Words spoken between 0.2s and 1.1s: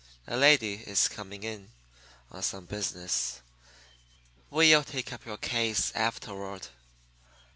A lady is